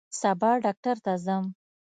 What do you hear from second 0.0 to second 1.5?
سبا ډاکټر ته ځم